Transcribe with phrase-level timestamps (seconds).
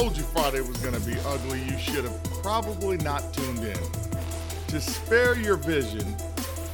[0.00, 1.62] told you Friday was going to be ugly.
[1.62, 3.78] You should have probably not tuned in.
[4.66, 6.16] To spare your vision,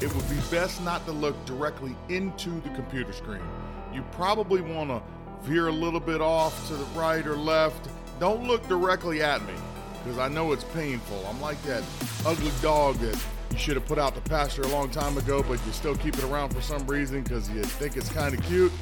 [0.01, 3.43] it would be best not to look directly into the computer screen.
[3.93, 5.03] You probably want to
[5.43, 7.91] veer a little bit off to the right or left.
[8.21, 9.53] Don't look directly at me
[10.03, 11.23] because I know it's painful.
[11.29, 11.85] I'm like that
[12.25, 15.61] ugly dog that you should have put out the pasture a long time ago, but
[15.67, 18.73] you still keep it around for some reason because you think it's kind of cute.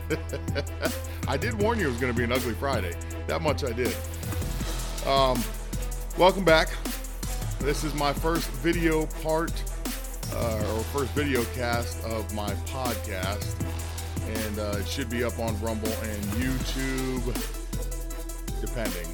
[1.28, 2.94] I did warn you it was going to be an ugly Friday.
[3.26, 3.94] That much I did.
[5.06, 5.42] Um,
[6.18, 6.70] welcome back.
[7.60, 9.52] This is my first video part
[10.34, 13.54] uh, or first video cast of my podcast,
[14.26, 17.24] and uh, it should be up on Rumble and YouTube,
[18.60, 19.06] depending.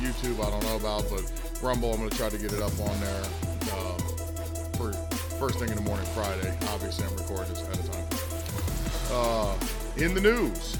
[0.00, 1.30] YouTube, I don't know about, but
[1.62, 3.22] Rumble, I'm going to try to get it up on there
[3.72, 3.98] uh,
[4.76, 4.92] for
[5.38, 6.56] first thing in the morning Friday.
[6.70, 8.08] Obviously, I'm recording this ahead of time.
[9.10, 10.76] Uh, in the news,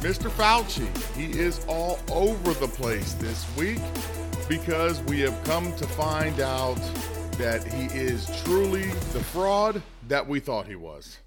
[0.00, 0.30] Mr.
[0.30, 3.80] Fauci, he is all over the place this week
[4.48, 6.80] because we have come to find out
[7.32, 11.18] that he is truly the fraud that we thought he was.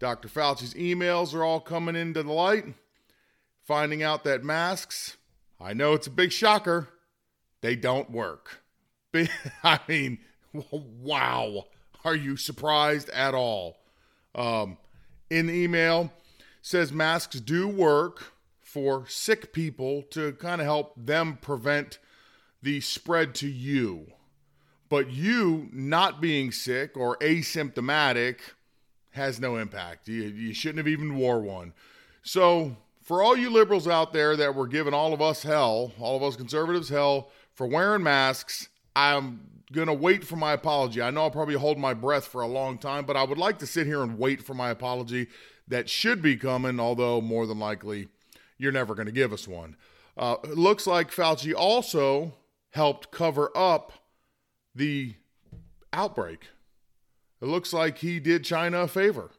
[0.00, 0.28] Dr.
[0.28, 2.66] Fauci's emails are all coming into the light,
[3.64, 5.16] finding out that masks,
[5.60, 6.88] I know it's a big shocker,
[7.60, 8.62] they don't work.
[9.64, 10.18] I mean,
[10.70, 11.66] wow.
[12.04, 13.76] Are you surprised at all?
[14.34, 14.76] Um,
[15.30, 16.12] in the email,
[16.62, 21.98] says masks do work for sick people to kind of help them prevent
[22.62, 24.06] the spread to you.
[24.88, 28.38] But you not being sick or asymptomatic
[29.10, 30.08] has no impact.
[30.08, 31.72] You, you shouldn't have even wore one.
[32.22, 36.16] So, for all you liberals out there that were giving all of us hell, all
[36.16, 41.02] of us conservatives hell for wearing masks, I'm going to wait for my apology.
[41.02, 43.58] I know I'll probably hold my breath for a long time, but I would like
[43.58, 45.28] to sit here and wait for my apology
[45.68, 48.08] that should be coming, although more than likely
[48.58, 49.76] you're never going to give us one.
[50.16, 52.34] Uh, it looks like Fauci also
[52.70, 53.92] helped cover up
[54.74, 55.14] the
[55.92, 56.48] outbreak.
[57.40, 59.30] It looks like he did China a favor.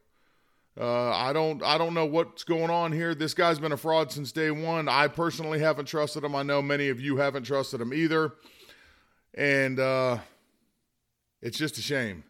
[0.80, 3.16] Uh, I don't I don't know what's going on here.
[3.16, 4.88] This guy's been a fraud since day one.
[4.88, 6.36] I personally haven't trusted him.
[6.36, 8.34] I know many of you haven't trusted him either.
[9.38, 10.18] And uh,
[11.42, 12.24] it's just a shame.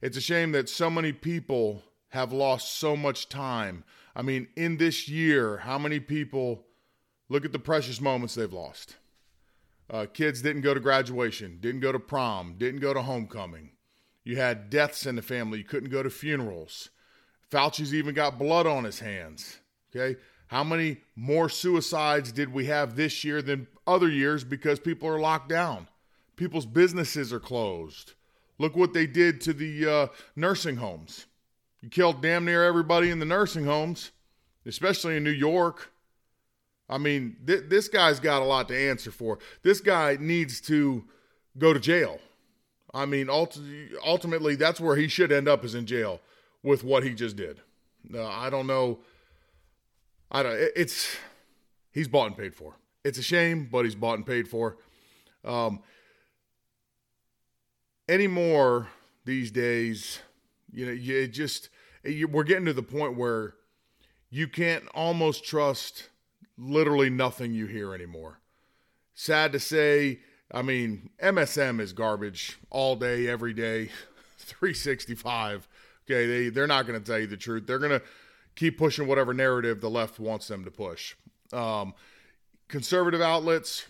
[0.00, 3.84] It's a shame that so many people have lost so much time.
[4.16, 6.64] I mean, in this year, how many people
[7.28, 8.96] look at the precious moments they've lost?
[9.90, 13.72] Uh, kids didn't go to graduation, didn't go to prom, didn't go to homecoming.
[14.24, 15.58] You had deaths in the family.
[15.58, 16.88] You couldn't go to funerals.
[17.50, 19.58] Fauci's even got blood on his hands.
[19.94, 20.18] Okay.
[20.46, 25.20] How many more suicides did we have this year than other years because people are
[25.20, 25.88] locked down?
[26.36, 28.12] People's businesses are closed.
[28.58, 30.06] Look what they did to the uh,
[30.36, 31.26] nursing homes.
[31.80, 34.12] You killed damn near everybody in the nursing homes,
[34.64, 35.90] especially in New York.
[36.88, 39.38] I mean, th- this guy's got a lot to answer for.
[39.62, 41.04] This guy needs to
[41.58, 42.20] go to jail.
[42.92, 46.20] I mean, ultimately, that's where he should end up is in jail
[46.62, 47.60] with what he just did.
[48.12, 49.00] Uh, I don't know.
[50.30, 50.56] I don't.
[50.76, 51.16] It's
[51.90, 52.76] he's bought and paid for.
[53.04, 54.76] It's a shame, but he's bought and paid for.
[55.44, 55.80] Um,
[58.08, 58.88] anymore
[59.24, 60.20] these days,
[60.72, 61.70] you know, you just
[62.02, 63.54] you, we're getting to the point where
[64.30, 66.08] you can't almost trust
[66.58, 68.40] literally nothing you hear anymore.
[69.14, 70.20] Sad to say,
[70.52, 73.90] I mean, MSM is garbage all day, every day,
[74.38, 75.68] 365.
[76.04, 77.66] Okay, they, they're not going to tell you the truth.
[77.66, 78.02] They're going to
[78.54, 81.14] keep pushing whatever narrative the left wants them to push.
[81.52, 81.94] Um,
[82.68, 83.86] conservative outlets,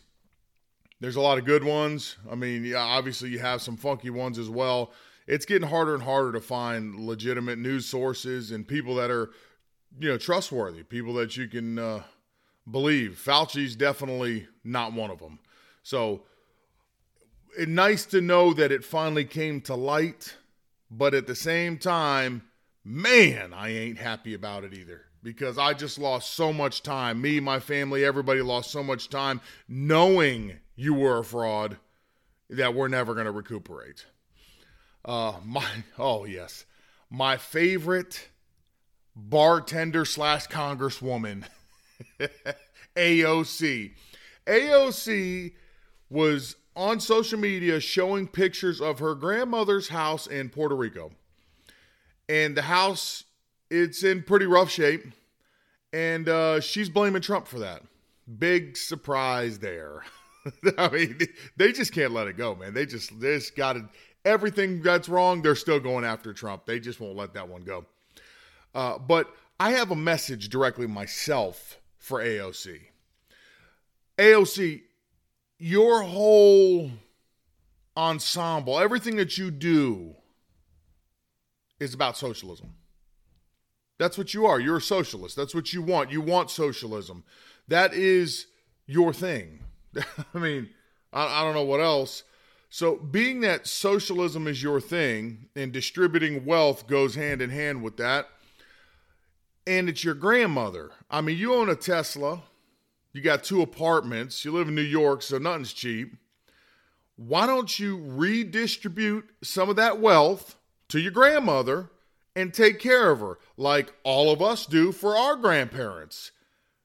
[1.01, 2.17] there's a lot of good ones.
[2.31, 4.93] I mean, yeah, obviously, you have some funky ones as well.
[5.27, 9.31] It's getting harder and harder to find legitimate news sources and people that are,
[9.99, 12.03] you know, trustworthy, people that you can uh,
[12.71, 13.19] believe.
[13.25, 15.39] Fauci's definitely not one of them.
[15.83, 16.23] So
[17.57, 20.37] it's nice to know that it finally came to light,
[20.91, 22.43] but at the same time,
[22.85, 27.21] man, I ain't happy about it either because I just lost so much time.
[27.21, 31.79] Me, my family, everybody lost so much time knowing you were a fraud
[32.51, 34.07] that we're never going to recuperate.
[35.05, 35.67] Uh, my
[35.99, 36.65] oh yes,
[37.11, 38.29] my favorite
[39.15, 41.45] bartender slash congresswoman
[42.97, 43.93] AOC.
[44.47, 45.53] AOC
[46.11, 51.13] was on social media showing pictures of her grandmother's house in Puerto Rico.
[52.29, 53.25] And the house,
[53.71, 55.05] it's in pretty rough shape.
[55.93, 57.83] And uh, she's blaming Trump for that.
[58.39, 60.03] Big surprise there.
[60.79, 61.19] I mean,
[61.57, 62.75] they just can't let it go, man.
[62.75, 63.89] They just, they just got to,
[64.25, 66.67] everything that's wrong, they're still going after Trump.
[66.67, 67.87] They just won't let that one go.
[68.75, 72.81] Uh, but I have a message directly myself for AOC.
[74.19, 74.83] AOC,
[75.59, 76.91] your whole
[77.97, 80.15] ensemble, everything that you do
[81.81, 82.75] is about socialism.
[83.99, 84.59] That's what you are.
[84.59, 85.37] You're a socialist.
[85.37, 86.11] That's what you want.
[86.11, 87.25] You want socialism.
[87.69, 88.47] That is
[88.87, 89.61] your thing.
[90.35, 90.71] I mean,
[91.13, 92.25] I, I, don't know what else.
[92.71, 97.97] So, being that socialism is your thing and distributing wealth goes hand in hand with
[97.99, 98.29] that,
[99.67, 100.91] and it's your grandmother.
[101.11, 102.43] I mean, you own a Tesla,
[103.13, 106.17] you got two apartments, you live in New York, so nothing's cheap.
[107.17, 110.57] Why don't you redistribute some of that wealth
[110.89, 111.91] to your grandmother
[112.35, 116.33] and take care of her like all of us do for our grandparents?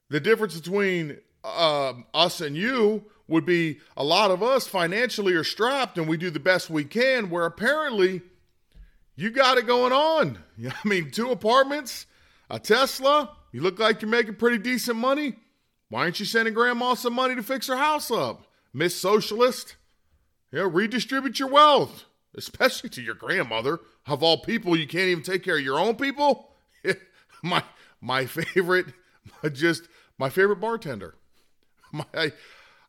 [0.10, 5.44] The difference between uh, us and you would be a lot of us financially are
[5.44, 8.22] strapped and we do the best we can, where apparently
[9.16, 10.40] you got it going on.
[10.68, 12.06] I mean, two apartments,
[12.50, 15.36] a Tesla, you look like you're making pretty decent money.
[15.90, 18.46] Why aren't you sending grandma some money to fix her house up?
[18.74, 19.76] Miss Socialist?
[20.52, 22.06] You know, redistribute your wealth,
[22.36, 23.80] especially to your grandmother.
[24.08, 26.52] Of all people, you can't even take care of your own people.
[27.44, 27.64] my
[28.02, 28.88] my favorite,
[29.54, 29.88] just
[30.18, 31.16] my favorite bartender.
[32.14, 32.32] My,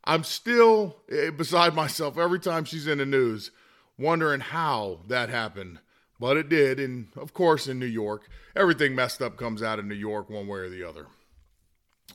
[0.05, 3.51] I'm still eh, beside myself every time she's in the news,
[3.99, 5.79] wondering how that happened.
[6.19, 9.87] But it did, and of course, in New York, everything messed up comes out of
[9.87, 11.07] New York one way or the other.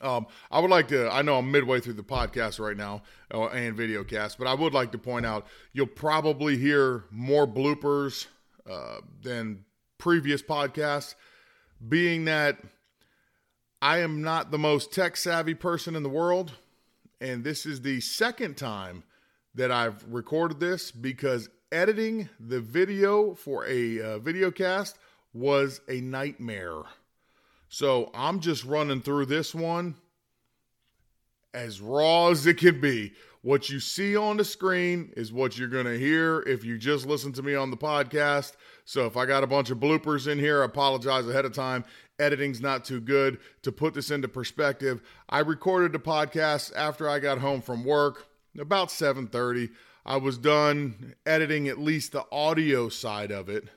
[0.00, 3.02] Um, I would like to, I know I'm midway through the podcast right now
[3.32, 7.46] uh, and video cast, but I would like to point out you'll probably hear more
[7.46, 8.26] bloopers
[8.70, 9.64] uh, than
[9.98, 11.14] previous podcasts,
[11.88, 12.58] being that
[13.80, 16.52] I am not the most tech savvy person in the world.
[17.20, 19.04] And this is the second time
[19.54, 24.98] that I've recorded this because editing the video for a uh, video cast
[25.32, 26.82] was a nightmare.
[27.68, 29.96] So I'm just running through this one
[31.52, 33.12] as raw as it can be.
[33.42, 37.06] What you see on the screen is what you're going to hear if you just
[37.06, 38.54] listen to me on the podcast.
[38.84, 41.84] So if I got a bunch of bloopers in here, I apologize ahead of time.
[42.18, 43.38] Editing's not too good.
[43.62, 48.26] To put this into perspective, I recorded the podcast after I got home from work
[48.58, 49.70] about 7:30.
[50.04, 53.68] I was done editing at least the audio side of it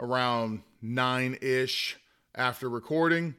[0.00, 1.94] around 9ish
[2.34, 3.36] after recording.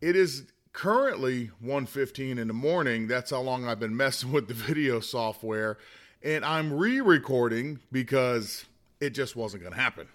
[0.00, 3.08] It is currently 1:15 in the morning.
[3.08, 5.78] That's how long I've been messing with the video software
[6.22, 8.64] and I'm re-recording because
[9.00, 10.08] it just wasn't going to happen.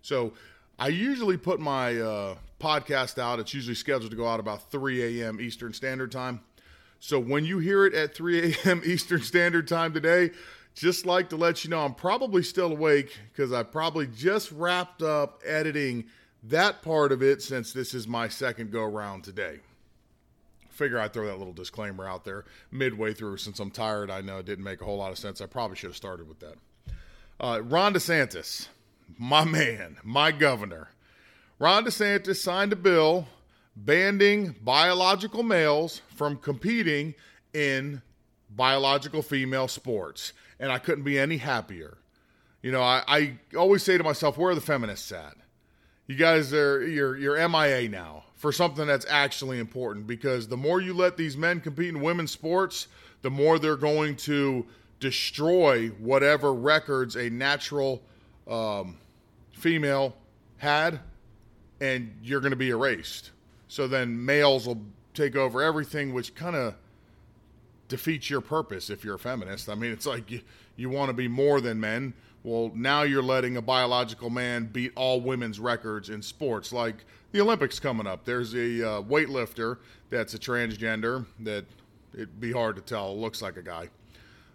[0.00, 0.32] So,
[0.78, 3.40] I usually put my uh, podcast out.
[3.40, 5.40] It's usually scheduled to go out about 3 a.m.
[5.40, 6.40] Eastern Standard Time.
[7.00, 8.82] So when you hear it at 3 a.m.
[8.86, 10.30] Eastern Standard Time today,
[10.74, 15.02] just like to let you know I'm probably still awake because I probably just wrapped
[15.02, 16.04] up editing
[16.44, 19.58] that part of it since this is my second go around today.
[20.70, 24.10] Figure I'd throw that little disclaimer out there midway through since I'm tired.
[24.10, 25.40] I know it didn't make a whole lot of sense.
[25.40, 26.54] I probably should have started with that.
[27.38, 28.68] Uh, Ron DeSantis,
[29.18, 30.88] my man, my governor.
[31.62, 33.28] Ron DeSantis signed a bill
[33.76, 37.14] banning biological males from competing
[37.54, 38.02] in
[38.50, 40.32] biological female sports.
[40.58, 41.98] And I couldn't be any happier.
[42.62, 45.36] You know, I, I always say to myself, where are the feminists at?
[46.08, 50.80] you guys are you're you're MIA now for something that's actually important because the more
[50.80, 52.88] you let these men compete in women's sports,
[53.22, 54.66] the more they're going to
[54.98, 58.02] destroy whatever records a natural
[58.48, 58.96] um,
[59.52, 60.16] female
[60.56, 60.98] had,
[61.82, 63.30] and you're going to be erased.
[63.68, 64.82] So then males will
[65.14, 66.74] take over everything, which kind of
[67.88, 69.68] defeats your purpose if you're a feminist.
[69.68, 70.40] I mean, it's like you,
[70.76, 74.92] you want to be more than men well, now you're letting a biological man beat
[74.96, 78.24] all women's records in sports, like the Olympics coming up.
[78.24, 79.78] There's a uh, weightlifter
[80.10, 81.66] that's a transgender that
[82.12, 83.16] it'd be hard to tell.
[83.16, 83.88] Looks like a guy.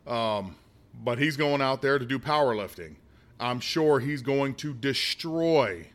[0.05, 0.55] Um,
[1.01, 2.95] but he's going out there to do powerlifting.
[3.39, 5.87] I'm sure he's going to destroy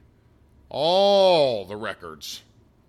[0.73, 2.43] all the records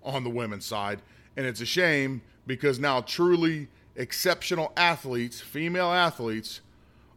[0.03, 1.01] on the women's side.
[1.35, 6.61] And it's a shame because now truly exceptional athletes, female athletes,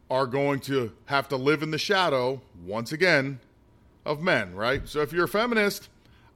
[0.09, 3.39] are going to have to live in the shadow once again
[4.05, 4.87] of men, right?
[4.87, 5.89] So if you're a feminist,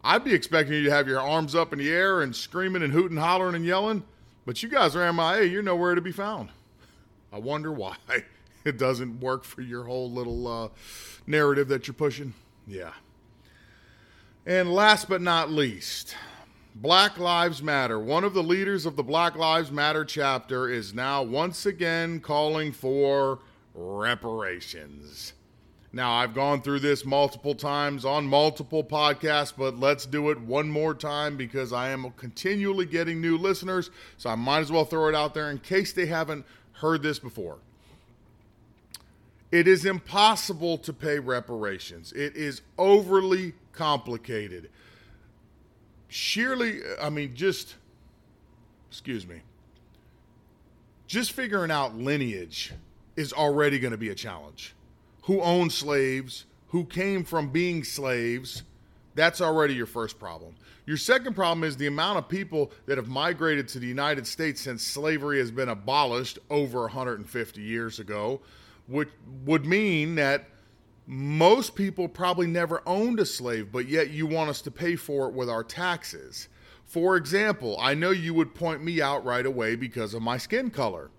[0.04, 2.92] I'd be expecting you to have your arms up in the air and screaming and
[2.92, 4.04] hooting, hollering, and yelling,
[4.46, 5.44] but you guys are MIA.
[5.44, 6.50] You're nowhere to be found.
[7.32, 7.96] I wonder why
[8.66, 10.70] it doesn't work for your whole little uh,
[11.28, 12.34] narrative that you're pushing.
[12.68, 12.92] Yeah.
[14.46, 16.16] And last but not least,
[16.74, 18.00] Black Lives Matter.
[18.00, 22.72] One of the leaders of the Black Lives Matter chapter is now once again calling
[22.72, 23.38] for
[23.76, 25.34] reparations.
[25.94, 30.72] Now, I've gone through this multiple times on multiple podcasts, but let's do it one
[30.72, 33.92] more time because I am continually getting new listeners.
[34.18, 37.20] So I might as well throw it out there in case they haven't heard this
[37.20, 37.60] before.
[39.51, 44.70] It is impossible to pay reparations, it is overly complicated.
[46.08, 47.75] Sheerly, I mean, just,
[48.89, 49.41] excuse me,
[51.08, 52.74] just figuring out lineage
[53.15, 54.74] is already going to be a challenge
[55.24, 58.63] who owned slaves, who came from being slaves.
[59.13, 60.55] That's already your first problem.
[60.86, 64.62] Your second problem is the amount of people that have migrated to the United States
[64.62, 68.41] since slavery has been abolished over 150 years ago,
[68.92, 69.10] which
[69.46, 70.48] would mean that
[71.08, 75.28] most people probably never owned a slave, but yet you want us to pay for
[75.28, 76.48] it with our taxes.
[76.86, 80.70] For example, I know you would point me out right away because of my skin
[80.70, 81.10] color.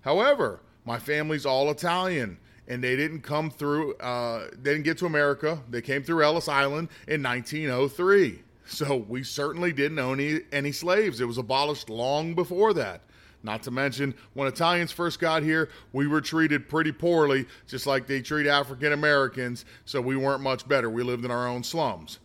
[0.00, 3.94] However, my family's all Italian and they didn't come through.
[3.94, 5.62] Uh, they didn't get to America.
[5.70, 8.42] They came through Ellis Island in 1903.
[8.66, 11.22] So we certainly didn't own any, any slaves.
[11.22, 13.00] It was abolished long before that.
[13.42, 18.06] Not to mention, when Italians first got here, we were treated pretty poorly, just like
[18.06, 20.90] they treat African Americans, so we weren't much better.
[20.90, 22.18] We lived in our own slums.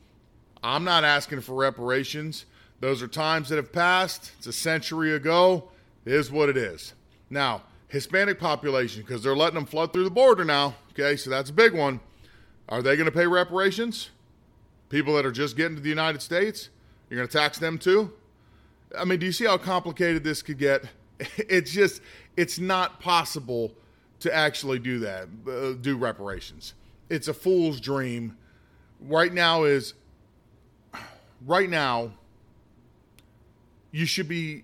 [0.63, 2.45] I'm not asking for reparations.
[2.79, 4.31] Those are times that have passed.
[4.37, 5.69] It's a century ago.
[6.05, 6.93] It is what it is.
[7.29, 10.75] Now, Hispanic population because they're letting them flood through the border now.
[10.91, 11.99] Okay, so that's a big one.
[12.69, 14.09] Are they going to pay reparations?
[14.89, 16.69] People that are just getting to the United States,
[17.09, 18.13] you're going to tax them too?
[18.97, 20.85] I mean, do you see how complicated this could get?
[21.37, 22.01] It's just,
[22.37, 23.73] it's not possible
[24.19, 26.73] to actually do that, uh, do reparations.
[27.09, 28.37] It's a fool's dream.
[29.01, 29.93] Right now is,
[31.45, 32.11] right now,
[33.91, 34.63] you should be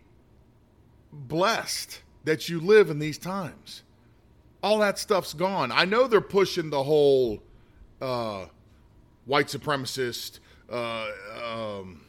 [1.11, 3.83] blessed that you live in these times.
[4.61, 5.71] All that stuff's gone.
[5.71, 7.41] I know they're pushing the whole
[8.01, 8.45] uh,
[9.25, 10.39] white supremacist.
[10.69, 11.07] Uh,
[11.43, 12.01] um,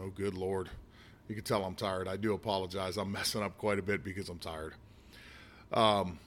[0.00, 0.68] oh, good lord!
[1.28, 2.08] You can tell I'm tired.
[2.08, 2.96] I do apologize.
[2.96, 4.74] I'm messing up quite a bit because I'm tired.
[5.72, 6.18] Um,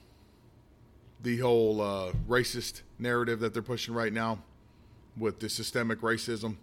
[1.22, 4.38] the whole uh, racist narrative that they're pushing right now
[5.16, 6.56] with the systemic racism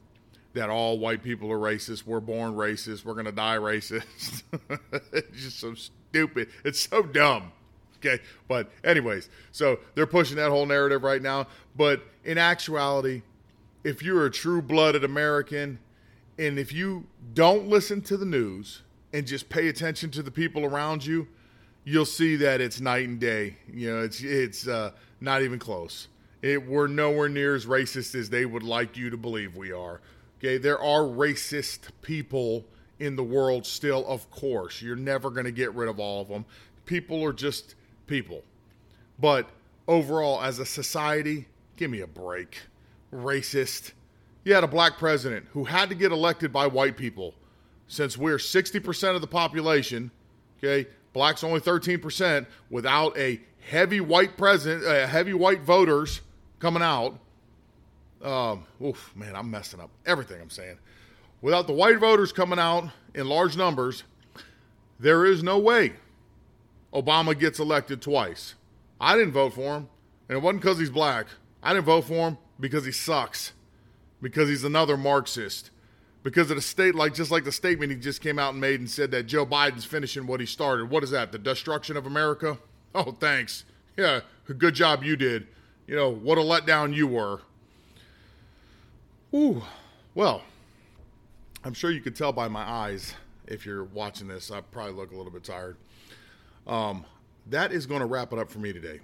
[0.54, 2.06] that all white people are racist.
[2.06, 3.06] We're born racist.
[3.06, 4.44] We're going to die racist.
[5.12, 6.50] it's just so stupid.
[6.64, 7.52] It's so dumb.
[7.98, 8.22] Okay.
[8.48, 11.48] But, anyways, so they're pushing that whole narrative right now.
[11.76, 13.22] But in actuality,
[13.84, 15.80] if you're a true blooded American
[16.40, 18.82] and if you don't listen to the news
[19.12, 21.28] and just pay attention to the people around you,
[21.84, 23.58] you'll see that it's night and day.
[23.72, 26.08] You know, it's, it's uh, not even close.
[26.42, 30.00] It, we're nowhere near as racist as they would like you to believe we are.
[30.38, 32.64] Okay, there are racist people
[33.00, 34.82] in the world still, of course.
[34.82, 36.46] You're never going to get rid of all of them.
[36.86, 37.76] People are just
[38.08, 38.44] people.
[39.20, 39.50] But
[39.90, 42.60] overall, as a society, give me a break.
[43.14, 43.92] Racist.
[44.44, 47.34] You had a black president who had to get elected by white people.
[47.88, 50.12] Since we're 60% of the population,
[50.58, 56.22] okay, blacks only 13%, without a heavy white president, uh, heavy white voters
[56.60, 57.20] coming out.
[58.24, 60.78] Um, oof, man, I'm messing up everything I'm saying
[61.42, 64.04] without the white voters coming out in large numbers,
[65.00, 65.94] there is no way
[66.94, 68.56] Obama gets elected twice.
[69.00, 69.90] I didn't vote for him,
[70.28, 71.28] and it wasn't because he's black.
[71.64, 73.54] I didn't vote for him because he sucks,
[74.22, 75.72] because he's another Marxist,
[76.24, 78.80] because of the state, like just like the statement he just came out and made
[78.80, 80.90] and said that Joe Biden's finishing what he started.
[80.90, 81.32] What is that?
[81.32, 82.58] The destruction of America?
[82.94, 83.66] Oh, thanks.
[83.96, 84.22] Yeah,
[84.58, 85.48] good job you did.
[85.88, 87.42] You know, what a letdown you were.
[89.34, 89.62] Ooh,
[90.16, 90.42] well,
[91.64, 93.14] I'm sure you could tell by my eyes
[93.48, 94.52] if you're watching this.
[94.52, 95.78] I probably look a little bit tired.
[96.66, 97.06] Um,
[97.48, 99.00] that is going to wrap it up for me today.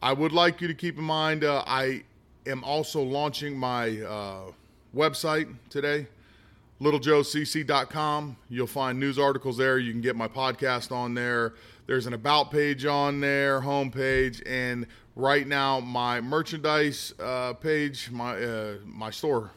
[0.00, 2.04] I would like you to keep in mind uh, I
[2.46, 4.40] am also launching my uh,
[4.94, 6.06] website today,
[6.80, 8.36] littlejoecc.com.
[8.48, 9.78] You'll find news articles there.
[9.78, 11.54] You can get my podcast on there.
[11.86, 18.42] There's an about page on there, homepage, and right now my merchandise uh, page, my
[18.42, 19.50] uh, my store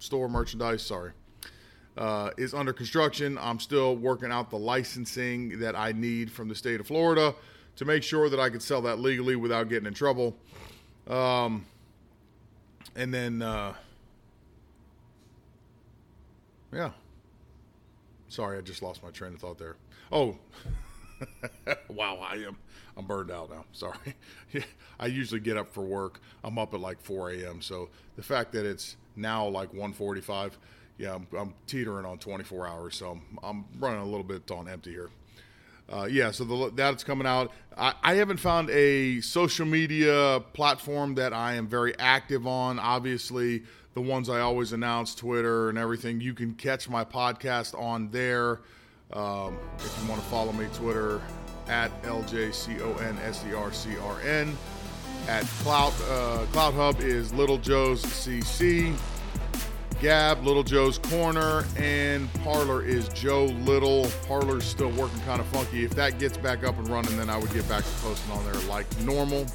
[0.00, 0.82] store merchandise.
[0.82, 1.12] Sorry,
[1.96, 3.38] uh, is under construction.
[3.38, 7.34] I'm still working out the licensing that I need from the state of Florida
[7.76, 10.36] to make sure that I can sell that legally without getting in trouble.
[11.06, 11.64] Um,
[12.98, 13.72] and then, uh,
[16.72, 16.90] Yeah.
[18.28, 19.76] Sorry, I just lost my train of thought there.
[20.12, 20.36] Oh,
[21.88, 22.58] wow, I am.
[22.96, 23.64] I'm burned out now.
[23.72, 23.96] Sorry.
[25.00, 26.20] I usually get up for work.
[26.44, 27.62] I'm up at like 4 a.m.
[27.62, 30.52] So the fact that it's now like 1:45,
[30.98, 32.96] yeah, I'm, I'm, teetering on 24 hours.
[32.96, 35.10] So I'm, I'm, running a little bit on empty here.
[35.90, 37.50] Uh, yeah, so the, that's coming out.
[37.76, 42.78] I, I haven't found a social media platform that I am very active on.
[42.78, 43.62] Obviously,
[43.94, 46.20] the ones I always announce, Twitter and everything.
[46.20, 48.60] You can catch my podcast on there.
[49.12, 51.22] Um, if you want to follow me, Twitter
[51.68, 54.54] at LJCONSERCRN.
[55.26, 58.96] At Cloud, uh, CloutHub is Little Joe's CC.
[60.00, 64.08] Gab, Little Joe's Corner, and Parler is Joe Little.
[64.28, 65.84] Parler's still working kind of funky.
[65.84, 68.44] If that gets back up and running, then I would get back to posting on
[68.44, 69.46] there like normal.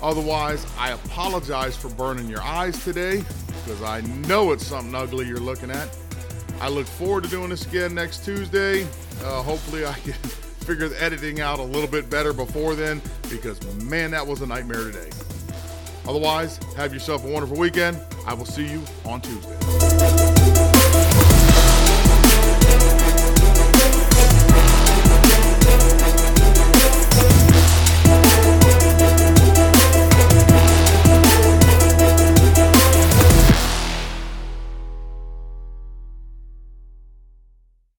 [0.00, 3.22] Otherwise, I apologize for burning your eyes today
[3.64, 5.94] because I know it's something ugly you're looking at.
[6.60, 8.84] I look forward to doing this again next Tuesday.
[9.22, 13.60] Uh, hopefully, I can figure the editing out a little bit better before then because,
[13.82, 15.10] man, that was a nightmare today.
[16.06, 18.00] Otherwise, have yourself a wonderful weekend.
[18.28, 20.37] I will see you on Tuesday.